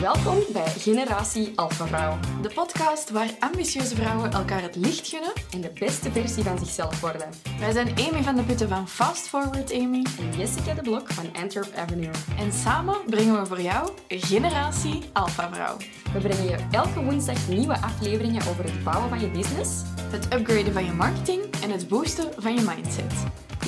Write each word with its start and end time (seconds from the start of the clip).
Welkom 0.00 0.38
bij 0.52 0.66
Generatie 0.66 1.52
Alpha 1.54 1.86
Vrouw. 1.86 2.18
De 2.42 2.50
podcast 2.54 3.10
waar 3.10 3.30
ambitieuze 3.40 3.94
vrouwen 3.94 4.32
elkaar 4.32 4.62
het 4.62 4.76
licht 4.76 5.08
gunnen. 5.08 5.32
En 5.50 5.60
de 5.60 5.70
beste 5.78 6.12
versie 6.12 6.42
van 6.42 6.58
zichzelf 6.58 7.00
worden. 7.00 7.28
Wij 7.58 7.72
zijn 7.72 7.88
Amy 7.88 8.22
van 8.22 8.36
de 8.36 8.42
Putten 8.42 8.68
van 8.68 8.88
Fast 8.88 9.28
Forward 9.28 9.72
Amy. 9.72 10.06
En 10.18 10.38
Jessica 10.38 10.74
de 10.74 10.82
Blok 10.82 11.12
van 11.12 11.42
Antwerp 11.42 11.74
Avenue. 11.76 12.10
En 12.38 12.52
samen 12.52 12.96
brengen 13.06 13.40
we 13.40 13.46
voor 13.46 13.60
jou 13.60 13.90
Generatie 14.08 15.02
Alpha 15.12 15.52
Vrouw. 15.52 15.76
We 16.12 16.18
brengen 16.18 16.48
je 16.48 16.56
elke 16.70 17.04
woensdag 17.04 17.48
nieuwe 17.48 17.80
afleveringen 17.80 18.46
over 18.48 18.64
het 18.64 18.84
bouwen 18.84 19.08
van 19.08 19.20
je 19.20 19.30
business, 19.30 19.70
Het 20.10 20.24
upgraden 20.34 20.72
van 20.72 20.84
je 20.84 20.92
marketing 20.92 21.42
en 21.62 21.70
het 21.70 21.88
boosten 21.88 22.32
van 22.36 22.54
je 22.54 22.60
mindset. 22.60 23.12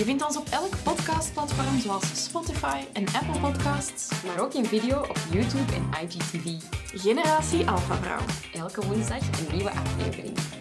Je 0.00 0.06
vindt 0.06 0.26
ons 0.26 0.36
op 0.36 0.48
elk 0.48 0.82
podcastplatform 0.82 1.78
zoals 1.78 2.24
Spotify 2.24 2.80
en 2.92 3.04
Apple 3.06 3.40
Podcasts. 3.40 4.22
maar 4.24 4.40
ook 4.40 4.54
in 4.54 4.64
video 4.64 5.00
op 5.00 5.18
YouTube 5.30 5.72
en 5.72 6.02
IGTV. 6.02 6.62
Generatie 6.94 7.66
Alpha 7.66 7.94
Vrouw. 7.94 8.20
Elke 8.52 8.86
woensdag 8.86 9.20
een 9.20 9.56
nieuwe 9.56 9.70
aflevering. 9.70 10.59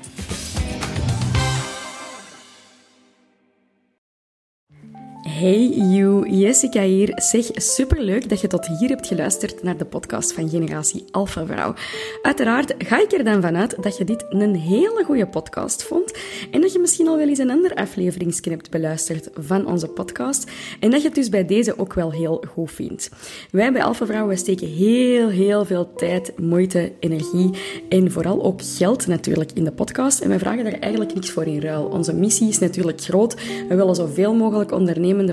Hey 5.40 5.68
you, 5.68 6.30
Jessica 6.30 6.82
hier. 6.82 7.12
Zeg, 7.16 7.46
superleuk 7.54 8.30
dat 8.30 8.42
je 8.42 8.48
tot 8.48 8.68
hier 8.68 8.90
hebt 8.90 9.08
geluisterd 9.08 9.64
naar 9.64 9.78
de 9.78 9.86
podcast 9.86 10.34
van 10.34 10.50
Generatie 10.50 11.06
Alpha 11.12 11.46
Vrouw. 11.46 11.74
Uiteraard 12.22 12.74
ga 12.78 13.02
ik 13.02 13.12
er 13.12 13.24
dan 13.24 13.42
vanuit 13.42 13.84
dat 13.84 13.98
je 13.98 14.04
dit 14.04 14.26
een 14.30 14.56
hele 14.56 15.04
goede 15.06 15.28
podcast 15.28 15.84
vond 15.84 16.14
en 16.52 16.62
dat 16.62 16.74
je 16.74 16.80
misschien 16.80 17.08
al 17.08 17.18
wel 17.18 17.28
eens 17.28 17.40
een 17.40 17.50
ander 17.50 17.76
afleveringsje 17.76 18.50
hebt 18.50 18.70
beluisterd 18.70 19.30
van 19.34 19.66
onze 19.66 19.88
podcast 19.88 20.52
en 20.80 20.90
dat 20.90 21.02
je 21.02 21.08
het 21.08 21.16
dus 21.16 21.30
bij 21.30 21.46
deze 21.46 21.80
ook 21.80 21.94
wel 21.94 22.12
heel 22.12 22.44
goed 22.54 22.72
vindt. 22.72 23.10
Wij 23.52 23.72
bij 23.72 23.84
Alpha 23.84 24.06
Vrouw 24.06 24.36
steken 24.36 24.68
heel, 24.68 25.30
heel 25.30 25.66
veel 25.66 25.94
tijd, 25.94 26.32
moeite, 26.38 26.92
energie 27.00 27.50
en 27.90 28.12
vooral 28.12 28.44
ook 28.44 28.62
geld 28.64 29.08
natuurlijk 29.08 29.52
in 29.54 29.64
de 29.64 29.72
podcast 29.72 30.20
en 30.20 30.30
wij 30.30 30.40
vragen 30.40 30.64
daar 30.64 30.80
eigenlijk 30.80 31.14
niks 31.14 31.30
voor 31.30 31.46
in 31.46 31.62
ruil. 31.62 31.84
Onze 31.84 32.14
missie 32.14 32.50
is 32.50 32.60
natuurlijk 32.60 33.02
groot. 33.02 33.36
We 33.70 33.76
willen 33.76 33.96
zoveel 33.96 34.34
mogelijk 34.34 34.72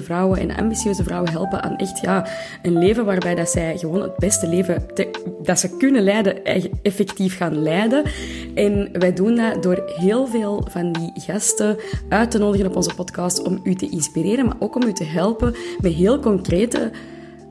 vrouwen 0.03 0.39
en 0.39 0.57
ambitieuze 0.57 1.03
vrouwen 1.03 1.31
helpen 1.31 1.63
aan 1.63 1.77
echt 1.77 2.01
ja, 2.01 2.27
een 2.63 2.79
leven 2.79 3.05
waarbij 3.05 3.35
dat 3.35 3.51
zij 3.51 3.79
gewoon 3.79 4.03
het 4.03 4.17
beste 4.17 4.49
leven 4.49 4.87
dat 5.43 5.59
ze 5.59 5.77
kunnen 5.77 6.03
leiden, 6.03 6.45
effectief 6.83 7.37
gaan 7.37 7.63
leiden. 7.63 8.05
En 8.55 8.89
wij 8.93 9.13
doen 9.13 9.37
dat 9.37 9.63
door 9.63 9.83
heel 9.97 10.27
veel 10.27 10.67
van 10.71 10.93
die 10.93 11.13
gasten 11.15 11.77
uit 12.09 12.31
te 12.31 12.39
nodigen 12.39 12.67
op 12.67 12.77
onze 12.77 12.95
podcast 12.95 13.43
om 13.43 13.61
u 13.63 13.75
te 13.75 13.89
inspireren, 13.89 14.47
maar 14.47 14.57
ook 14.59 14.75
om 14.75 14.83
u 14.83 14.93
te 14.93 15.05
helpen 15.05 15.55
met 15.81 15.93
heel 15.93 16.21
concrete 16.21 16.91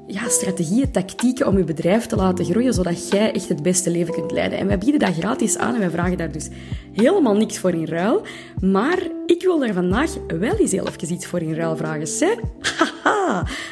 ja, 0.08 0.30
strategieën, 0.30 0.92
tactieken 0.92 1.48
om 1.48 1.58
je 1.58 1.64
bedrijf 1.64 2.06
te 2.06 2.16
laten 2.16 2.46
groeien, 2.46 2.74
zodat 2.74 3.10
jij 3.10 3.34
echt 3.34 3.50
het 3.50 3.64
beste 3.64 3.90
leven 3.90 4.14
kunt 4.14 4.32
leiden. 4.32 4.58
En 4.58 4.68
wij 4.68 4.78
bieden 4.78 5.00
dat 5.00 5.14
gratis 5.14 5.58
aan 5.58 5.74
en 5.74 5.80
wij 5.80 5.90
vragen 5.90 6.18
daar 6.18 6.32
dus 6.32 6.50
helemaal 6.92 7.36
niks 7.36 7.58
voor 7.58 7.74
in 7.74 7.86
ruil. 7.86 8.22
Maar 8.62 9.00
ik 9.26 9.42
wil 9.42 9.60
daar 9.60 9.74
vandaag 9.74 10.12
wel 10.28 10.56
eens 10.56 10.72
heel 10.72 10.88
even 10.88 11.14
iets 11.14 11.26
voor 11.26 11.42
in 11.42 11.54
ruil 11.54 11.78
vragen. 11.78 12.08
Zeg, 12.08 12.36
haha, 12.78 13.15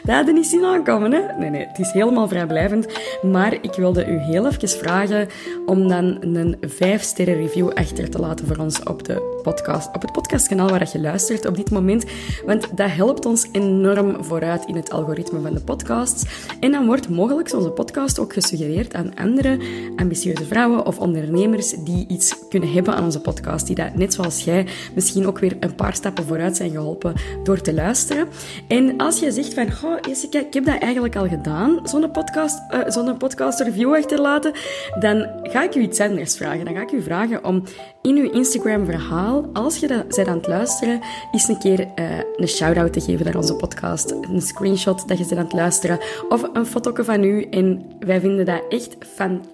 dat 0.04 0.16
had 0.16 0.28
je 0.28 0.34
niet 0.34 0.46
zien 0.46 0.66
aankomen, 0.66 1.12
hè? 1.12 1.22
Nee, 1.38 1.50
nee, 1.50 1.66
het 1.68 1.80
is 1.80 1.92
helemaal 1.92 2.28
vrijblijvend. 2.28 2.88
Maar 3.22 3.54
ik 3.54 3.74
wilde 3.74 4.06
u 4.06 4.18
heel 4.18 4.48
even 4.48 4.70
vragen 4.70 5.28
om 5.66 5.88
dan 5.88 6.18
een 6.20 6.58
5-sterren 6.66 7.36
review 7.36 7.70
achter 7.70 8.10
te 8.10 8.20
laten 8.20 8.48
voor 8.48 8.58
ons 8.58 8.84
op, 8.84 9.06
de 9.06 9.40
podcast, 9.44 9.96
op 9.96 10.02
het 10.02 10.12
podcastkanaal 10.12 10.70
waar 10.70 10.90
je 10.92 11.00
luistert 11.00 11.46
op 11.46 11.56
dit 11.56 11.72
moment. 11.72 12.06
Want 12.46 12.78
dat 12.78 12.92
helpt 12.92 13.26
ons 13.26 13.48
enorm 13.52 14.24
vooruit 14.24 14.66
in 14.66 14.76
het 14.76 14.92
algoritme 14.92 15.42
van 15.42 15.54
de 15.54 15.60
podcasts. 15.60 16.24
En 16.60 16.72
dan 16.72 16.86
wordt 16.86 17.10
mogelijk 17.10 17.54
onze 17.54 17.70
podcast 17.70 18.20
ook 18.20 18.34
gesuggereerd 18.34 18.94
aan 18.94 19.16
andere 19.16 19.58
ambitieuze 19.96 20.46
vrouwen 20.46 20.86
of 20.86 21.00
ondernemers 21.00 21.70
die 21.70 22.08
iets 22.08 22.36
kunnen 22.50 22.72
hebben 22.72 22.96
aan 22.96 23.04
onze 23.04 23.22
podcast. 23.22 23.68
Die 23.68 23.76
dat, 23.76 23.96
net 23.96 24.14
zoals 24.14 24.44
jij, 24.44 24.66
misschien 24.96 25.28
ook 25.28 25.40
weer 25.40 25.58
een 25.60 25.76
paar 25.76 25.96
stappen 25.96 26.26
vooruit 26.26 26.58
zijn 26.58 26.72
geholpen 26.72 27.14
door 27.44 27.62
te 27.62 27.74
luisteren. 27.74 28.28
En 28.68 28.98
als 28.98 29.20
je 29.20 29.32
zegt 29.32 29.43
van, 29.48 29.72
goh, 29.72 29.98
Jessica, 30.02 30.40
ik 30.40 30.54
heb 30.54 30.66
dat 30.66 30.82
eigenlijk 30.82 31.16
al 31.16 31.28
gedaan, 31.28 31.80
zo'n 31.84 32.12
podcast, 32.12 32.62
eh, 32.70 32.80
zo'n 32.88 33.18
podcast 33.18 33.60
review 33.60 33.96
achterlaten, 33.96 34.52
dan 35.00 35.28
ga 35.44 35.64
ik 35.64 35.76
u 35.76 35.82
iets 35.82 36.00
anders 36.00 36.38
vragen. 36.38 36.66
Dan 36.66 36.76
ga 36.76 36.82
ik 36.82 36.92
u 36.92 37.02
vragen 37.02 37.44
om 37.44 37.64
in 38.02 38.16
uw 38.18 38.32
Instagram 38.32 38.86
verhaal, 38.86 39.50
als 39.54 39.78
je 39.78 39.88
dat 39.88 40.16
bent 40.16 40.28
aan 40.28 40.38
het 40.38 40.48
luisteren, 40.48 41.00
eens 41.32 41.48
een 41.48 41.60
keer 41.60 41.88
eh, 41.96 42.06
een 42.36 42.48
shout-out 42.48 42.94
te 42.94 43.02
geven 43.02 43.26
naar 43.26 43.36
onze 43.36 43.56
podcast. 43.56 44.12
Een 44.12 44.42
screenshot 44.42 45.08
dat 45.08 45.18
je 45.18 45.26
bent 45.26 45.40
aan 45.40 45.46
het 45.46 45.54
luisteren 45.54 46.00
of 46.30 46.50
een 46.54 46.66
foto 46.66 47.04
van 47.04 47.24
u. 47.24 47.44
En 47.44 47.86
wij 48.00 48.20
vinden 48.20 48.46
dat 48.46 48.62
echt 48.70 48.96
fantastisch 49.00 49.53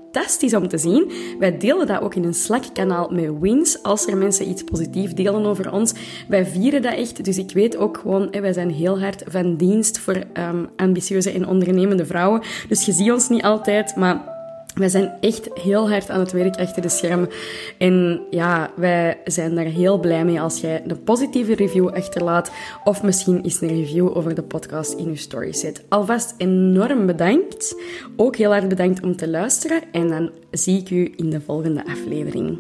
om 0.56 0.68
te 0.68 0.78
zien. 0.78 1.12
Wij 1.40 1.58
delen 1.58 1.88
dat 1.88 2.02
ook 2.02 2.16
in 2.16 2.24
een 2.24 2.34
Slack-kanaal 2.34 3.10
met 3.10 3.40
wins, 3.40 3.84
als 3.84 4.08
er 4.08 4.18
mensen 4.18 4.50
iets 4.50 4.64
positiefs 4.64 5.14
delen 5.14 5.46
over 5.46 5.72
ons. 5.72 5.94
Wij 6.28 6.46
vieren 6.46 6.82
dat 6.82 6.94
echt, 6.94 7.24
dus 7.24 7.38
ik 7.38 7.52
weet 7.52 7.78
ook 7.78 7.98
gewoon, 7.98 8.30
wij 8.32 8.54
zijn 8.54 8.72
heel 8.72 9.00
hard 9.00 9.24
van 9.28 9.56
dienst 9.56 10.00
voor 10.00 10.24
ehm, 10.34 10.66
ambitieuze 10.76 11.32
en 11.32 11.48
ondernemende 11.48 12.06
vrouwen. 12.06 12.42
Dus 12.68 12.86
je 12.86 12.92
ziet 12.92 13.12
ons 13.12 13.30
niet 13.30 13.44
altijd, 13.44 13.96
maar... 13.96 14.39
Wij 14.76 14.90
zijn 14.90 15.14
echt 15.20 15.50
heel 15.54 15.90
hard 15.90 16.10
aan 16.10 16.20
het 16.20 16.32
werk 16.32 16.56
achter 16.56 16.82
de 16.82 16.90
schermen. 16.90 17.30
En 17.78 18.22
ja, 18.30 18.72
wij 18.76 19.18
zijn 19.26 19.56
daar 19.56 19.66
heel 19.66 20.00
blij 20.00 20.26
mee 20.26 20.42
als 20.42 20.62
jij 20.62 20.84
een 20.88 21.04
positieve 21.04 21.56
review 21.56 21.88
achterlaat. 21.88 22.52
Of 22.84 23.04
misschien 23.04 23.42
eens 23.42 23.62
een 23.62 23.68
review 23.68 24.18
over 24.18 24.36
de 24.36 24.44
podcast 24.44 24.94
in 24.94 25.10
je 25.10 25.16
story 25.16 25.54
zet. 25.54 25.84
Alvast 25.90 26.34
enorm 26.38 27.06
bedankt. 27.06 27.76
Ook 28.16 28.36
heel 28.36 28.52
hard 28.52 28.68
bedankt 28.68 29.04
om 29.04 29.16
te 29.16 29.30
luisteren. 29.30 29.82
En 29.92 30.08
dan 30.08 30.32
zie 30.52 30.80
ik 30.80 30.90
u 30.90 31.14
in 31.16 31.30
de 31.30 31.42
volgende 31.42 31.86
aflevering. 31.86 32.60